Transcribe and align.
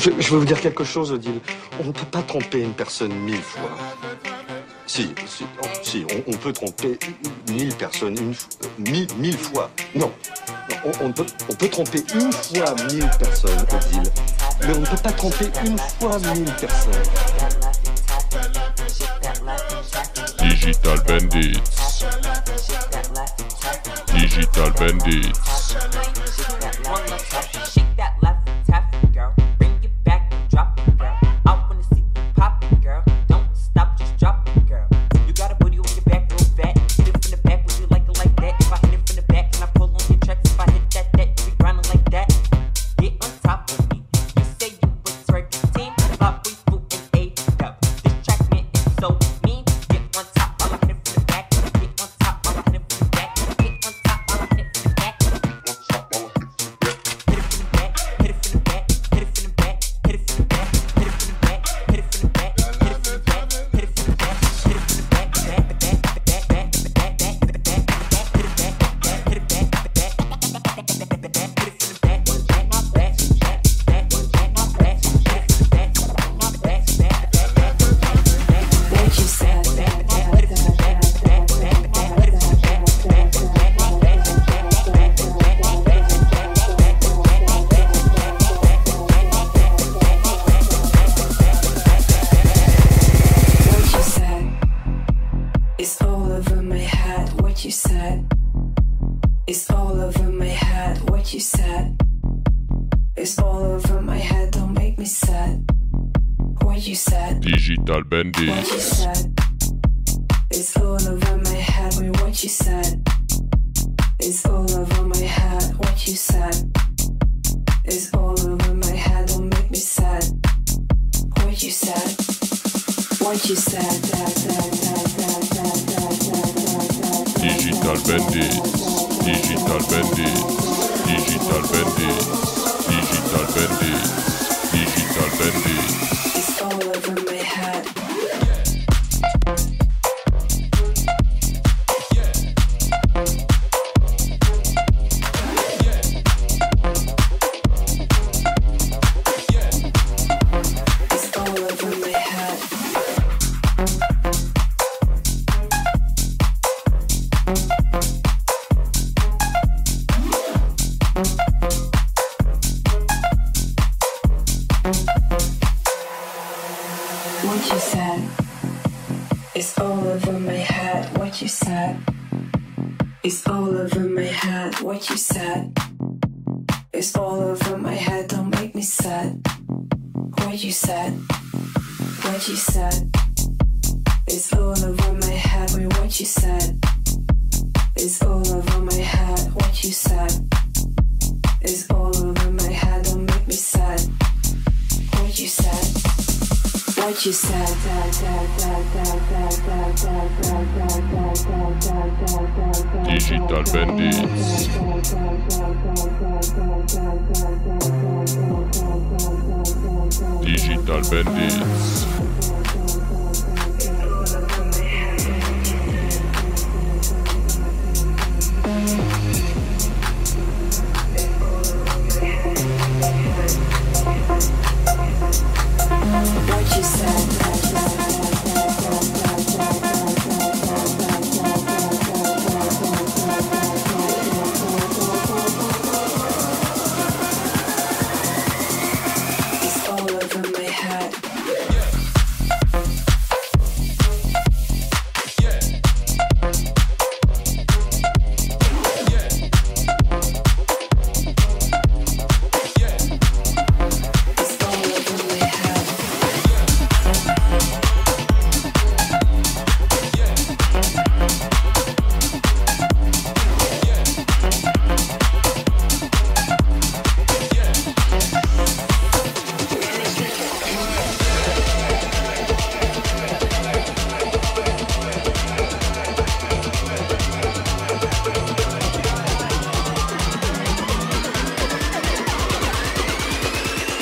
Je, 0.00 0.08
je, 0.18 0.30
veux 0.30 0.38
vous 0.38 0.44
dire 0.46 0.58
quelque 0.62 0.82
chose, 0.82 1.12
Odile. 1.12 1.40
On 1.78 1.84
ne 1.84 1.92
peut 1.92 2.06
pas 2.06 2.22
tromper 2.22 2.62
une 2.62 2.72
personne 2.72 3.12
mille 3.12 3.42
fois. 3.42 3.68
Si, 4.86 5.10
si, 5.26 5.44
oh, 5.62 5.66
on, 5.66 5.84
si, 5.84 6.06
on, 6.26 6.32
peut 6.32 6.54
tromper 6.54 6.98
mille 7.50 7.74
personnes 7.74 8.16
une, 8.16 8.30
euh, 8.32 8.68
mille, 8.78 9.06
mille, 9.18 9.36
fois. 9.36 9.70
Non, 9.94 10.10
on, 11.02 11.12
peut, 11.12 11.26
on 11.50 11.54
peut 11.54 11.68
tromper 11.68 12.02
une 12.14 12.32
fois 12.32 12.74
mille 12.90 13.10
personnes, 13.18 13.60
Odile. 13.60 14.10
Mais 14.62 14.74
on 14.74 14.80
ne 14.80 14.86
peut 14.86 15.02
pas 15.02 15.12
tromper 15.12 15.50
une 15.66 15.76
fois 15.76 16.18
mille 16.34 16.54
personnes. 16.54 16.94
Digital 20.38 20.98
Bandits. 21.06 21.60
Digital 24.14 24.72
Bandits. 24.78 25.32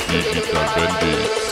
Digital 0.09 0.55
Bandits. 0.75 1.48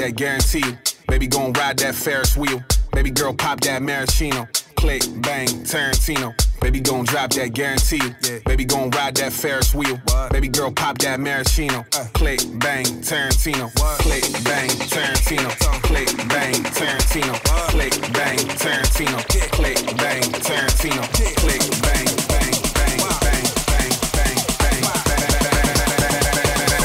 That 0.00 0.16
guarantee. 0.16 0.64
Baby 1.08 1.26
gon' 1.26 1.52
ride 1.52 1.78
that 1.78 1.94
Ferris 1.94 2.36
wheel. 2.36 2.62
Baby 2.92 3.10
girl 3.10 3.34
pop 3.34 3.60
that 3.60 3.82
maraschino. 3.82 4.48
Click, 4.76 5.02
bang, 5.20 5.46
Tarantino. 5.46 6.34
Baby 6.60 6.80
gon' 6.80 7.04
drop 7.04 7.30
that 7.32 7.52
guarantee. 7.52 8.00
Baby 8.46 8.64
gon' 8.64 8.90
ride 8.90 9.14
that 9.16 9.32
Ferris 9.32 9.74
wheel. 9.74 10.00
Baby 10.30 10.48
girl 10.48 10.70
pop 10.70 10.96
that 10.98 11.20
maraschino. 11.20 11.84
Click 12.14 12.40
bang 12.58 12.84
Tarantino. 13.04 13.70
Click 14.00 14.24
bang 14.44 14.70
Tarantino. 14.88 15.50
Click 15.82 16.08
bang 16.28 16.54
Tarantino. 16.72 17.34
Click 17.68 17.94
bang 18.12 18.38
Tarantino. 18.56 19.18
Click 19.52 19.80
bang 19.98 20.22
Tarantino. 20.40 21.02
Click 21.36 21.62
bang 21.84 22.08
bang 22.28 22.56
bang 22.72 22.96
bang 22.96 23.00
bang 23.20 23.44
bang 23.68 23.92
bang 24.16 24.38
bang 24.60 24.84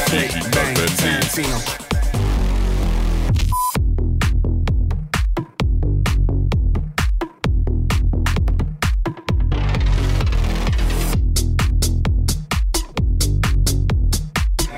Click 0.06 0.32
bang 0.52 0.76
Tarantino. 1.00 1.75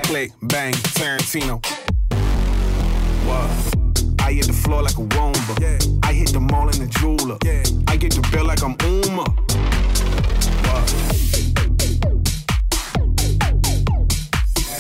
Click, 0.09 0.33
bang, 0.41 0.73
Tarantino. 0.73 1.61
What? 3.27 3.51
I 4.23 4.33
hit 4.33 4.47
the 4.47 4.55
floor 4.55 4.83
like 4.83 4.97
a 4.97 5.03
Roomba. 5.03 6.01
I 6.03 6.15
hit 6.15 6.33
the 6.33 6.41
mall 6.41 6.71
in 6.71 6.79
the 6.79 6.87
jeweler. 6.87 7.37
I 7.87 7.97
get 7.99 8.15
the 8.15 8.23
bill 8.33 8.47
like 8.47 8.63
I'm 8.63 8.75
Uma. 8.85 9.25
What? 10.65 10.89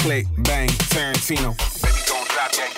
Click, 0.00 0.26
bang, 0.38 0.68
Tarantino. 0.88 1.54
Baby, 1.82 2.00
gon' 2.08 2.24
drop 2.28 2.50
that. 2.52 2.72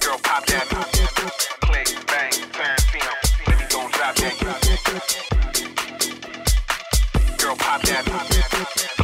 Girl, 0.00 0.18
pop 0.18 0.46
that. 0.46 0.66
Click, 1.60 1.88
bang, 2.08 2.32
Tarantino. 2.50 3.14
Baby, 3.46 3.64
gon' 3.70 3.88
drop 3.92 4.16
that. 4.16 4.34
Girl, 7.38 7.54
pop 7.54 7.82
that. 7.82 9.03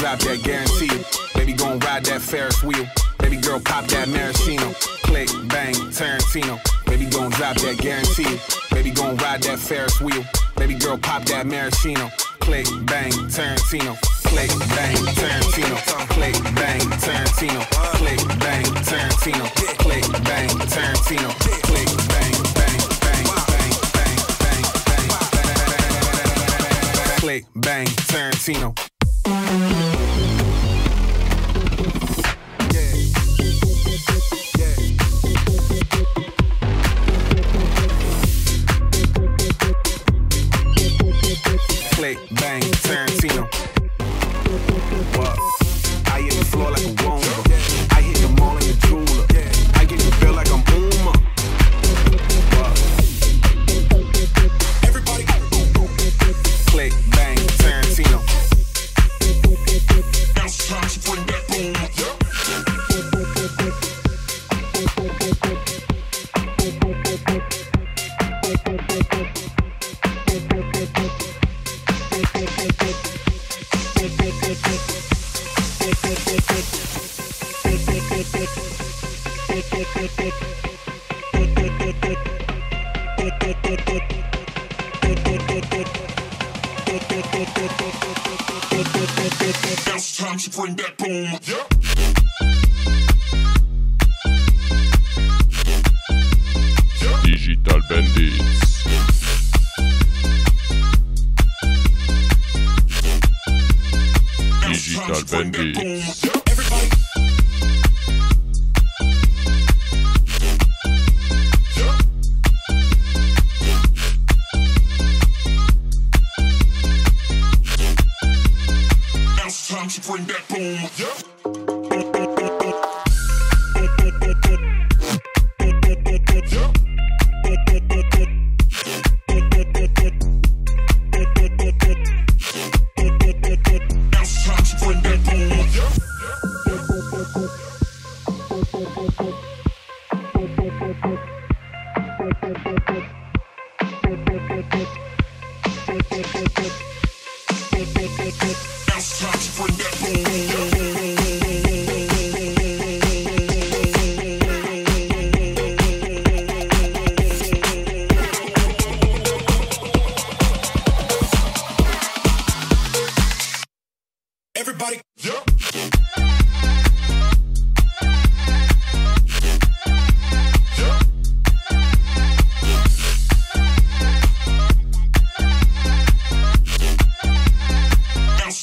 Drop 0.00 0.18
that 0.20 0.42
guarantee. 0.42 1.04
Baby 1.34 1.52
gon' 1.52 1.78
ride 1.80 2.04
that 2.06 2.22
Ferris 2.22 2.64
wheel. 2.64 2.86
Baby 3.18 3.36
girl 3.36 3.60
pop 3.60 3.86
that 3.88 4.08
maraschino. 4.08 4.72
Click, 5.04 5.28
bang, 5.48 5.74
Tarantino. 5.92 6.58
Baby 6.86 7.04
gon' 7.04 7.30
drop 7.30 7.56
that 7.56 7.76
guarantee. 7.78 8.40
Baby 8.74 8.90
gon' 8.90 9.16
ride 9.18 9.42
that 9.42 9.58
Ferris 9.58 10.00
wheel. 10.00 10.24
Baby 10.56 10.74
girl 10.74 10.96
pop 10.96 11.24
that 11.26 11.46
maraschino. 11.46 12.10
Click, 12.40 12.66
bang, 12.86 13.12
Tarantino. 13.28 13.94
Click, 14.24 14.48
bang, 14.72 14.96
Tarantino. 15.20 15.76
Click, 16.16 16.36
bang, 16.56 16.80
Tarantino. 17.04 17.60
Click, 18.00 18.20
bang, 18.40 18.64
Tarantino. 18.88 19.44
Click, 19.84 20.06
bang, 20.24 20.48
Tarantino. 20.72 21.28
Click, 21.44 21.62
bang, 21.68 21.92
bang, 22.08 22.32
bang, 22.56 22.80
bang, 23.04 23.24
bang, 23.52 23.76
bang, 23.92 24.64
bang. 26.56 27.18
Click, 27.20 27.44
bang, 27.54 27.86
Tarantino. 28.08 28.74
Click, 28.74 29.89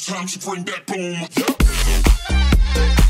Time 0.08 0.26
to 0.26 0.40
bring 0.40 0.64
that 0.64 0.86
boom. 0.86 1.28
Yep. 1.36 3.07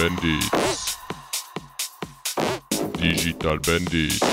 Bandits. 0.00 0.96
Digital 2.96 3.58
Bandits. 3.58 4.29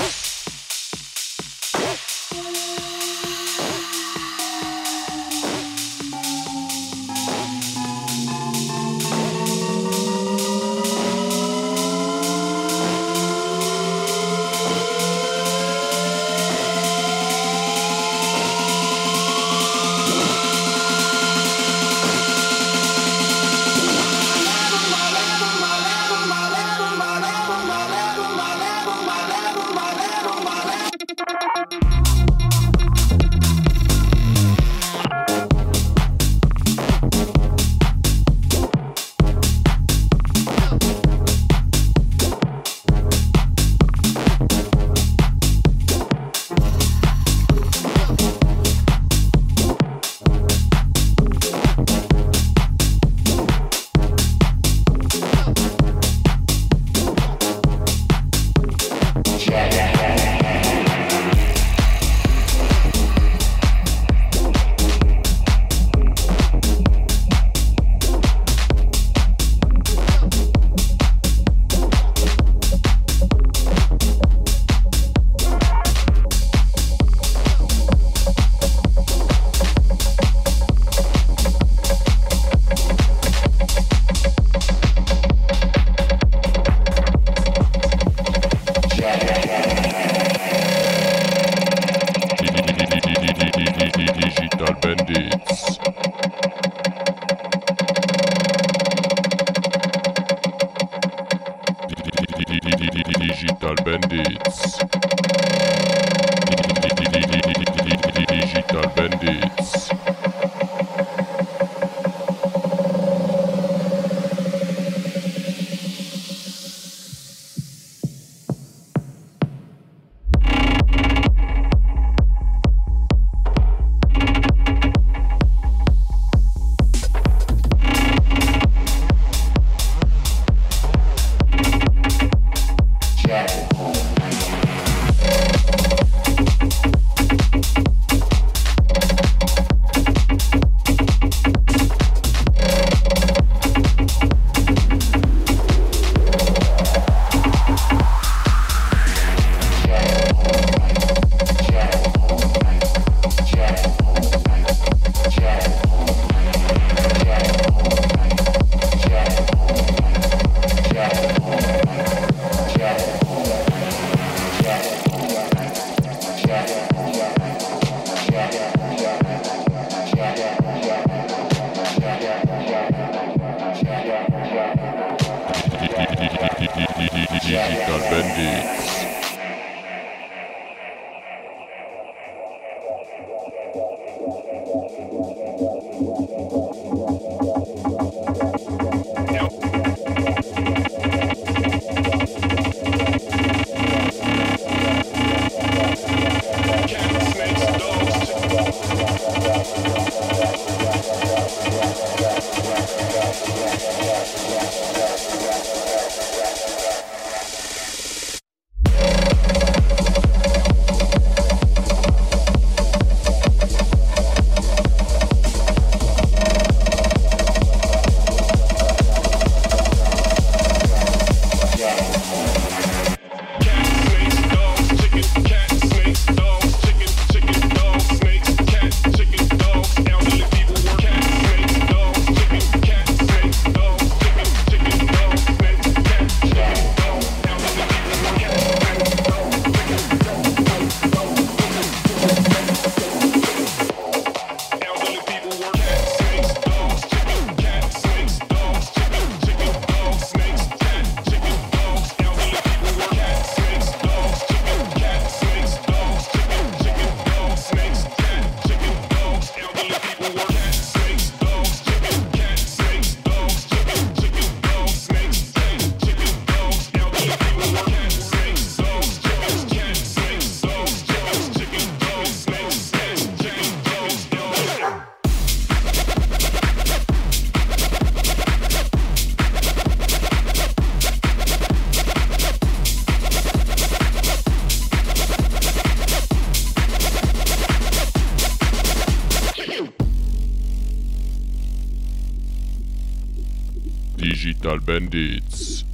Digital 294.28 294.78
Bandits. 294.80 295.84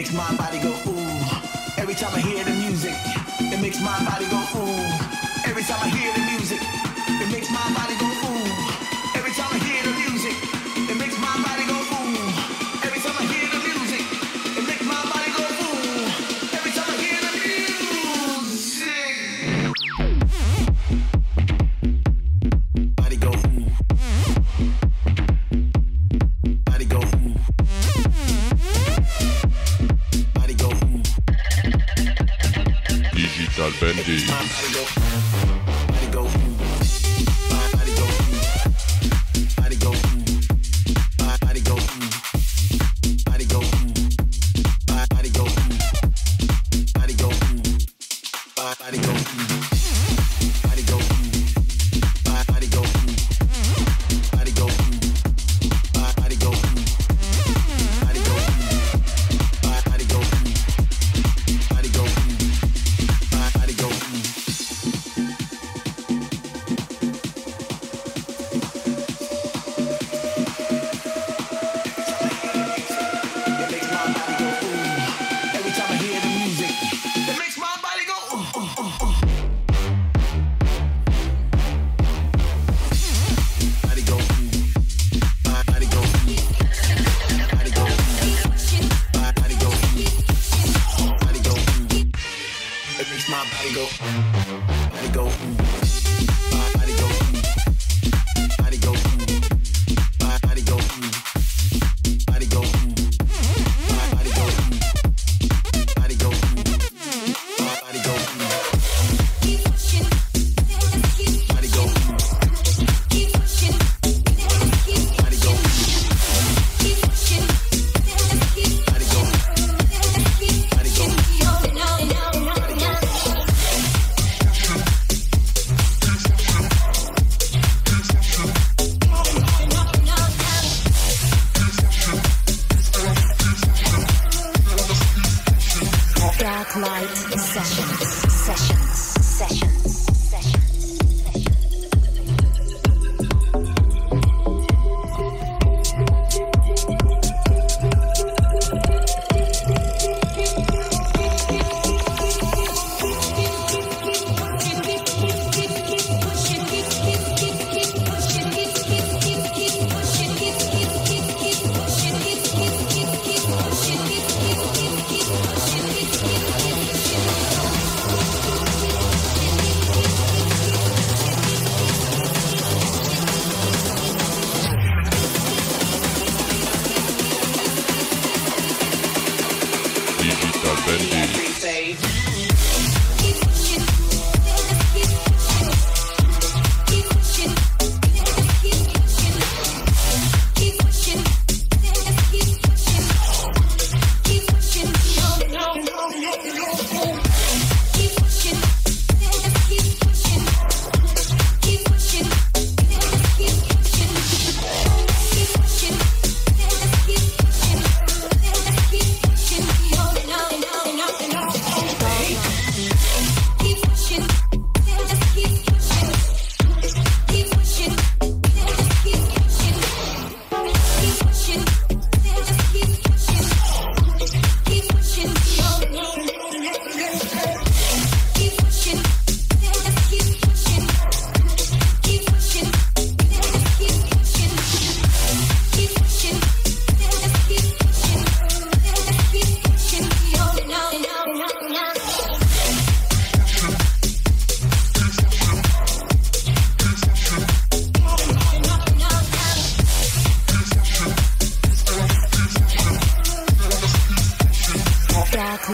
makes 0.00 0.14
my 0.14 0.34
body 0.34 0.58
go 0.60 0.70
ooh. 0.70 1.76
Every 1.76 1.94
time 1.94 2.14
I 2.14 2.20
hear 2.20 2.42
the 2.42 2.52
music, 2.52 2.94
it 3.38 3.60
makes 3.60 3.78
my 3.82 4.02
body 4.06 4.24
go. 4.30 4.39
Digital 33.50 33.72
Bandit. 33.80 35.59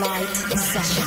Light 0.00 0.28
Session. 0.58 1.05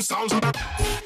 Sounds, 0.00 0.30
sounds. 0.30 0.97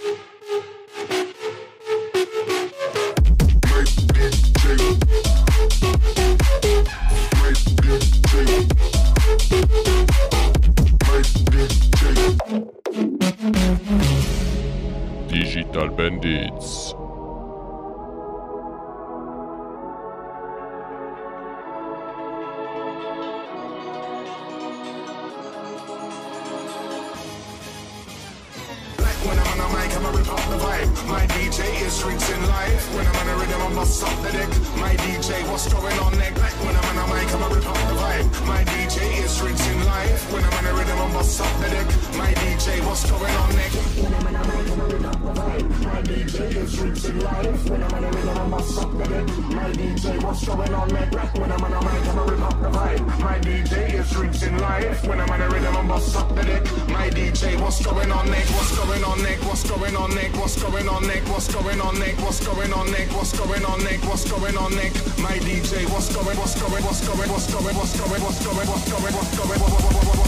going 64.43 64.57
on 64.57 64.75
next? 64.75 65.19
My 65.19 65.39
DJ, 65.39 65.89
what's 65.93 66.13
going, 66.15 66.37
what's 66.37 66.61
going, 66.61 66.83
what's 66.83 67.07
going, 67.07 67.31
what's 67.31 67.55
going, 67.55 67.77
what's 67.77 67.95
going, 67.95 68.23
what's 68.23 68.45
going, 68.45 68.67
what's 68.67 68.89
going, 68.91 69.15
what's 69.15 69.15
going, 69.15 69.15
what's 69.15 69.37
going, 69.39 69.61
what's 69.63 70.19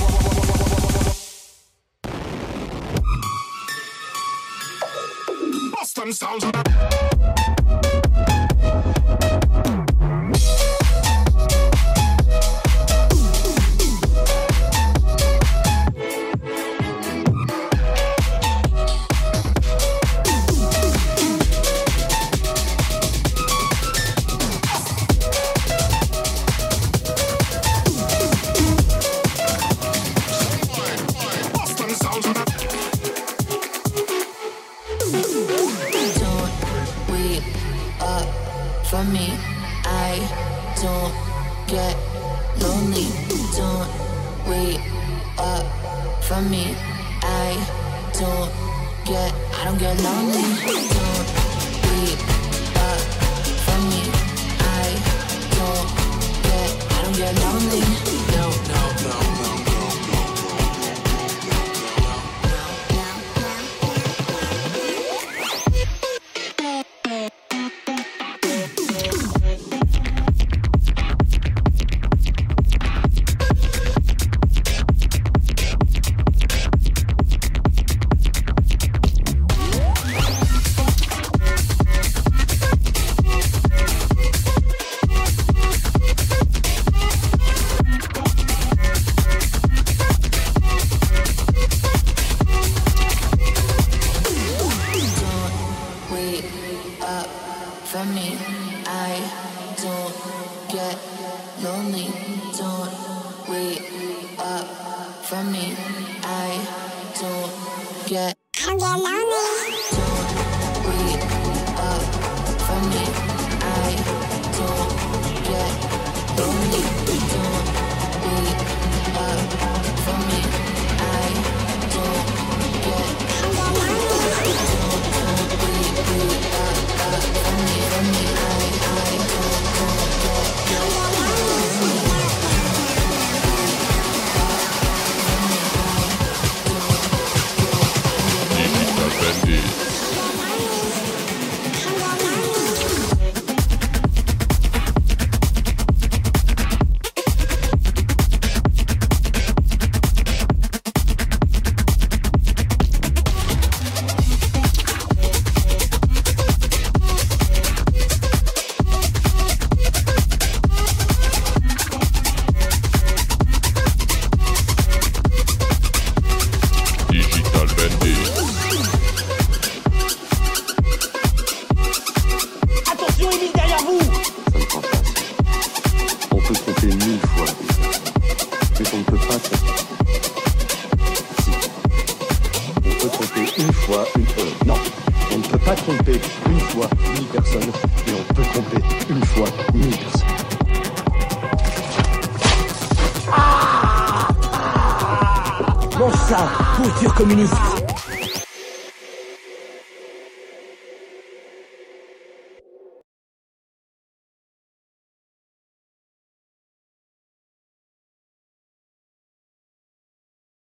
going, 5.50 5.72
Boston 5.72 6.12
sounds 6.12 6.44
on 6.44 6.52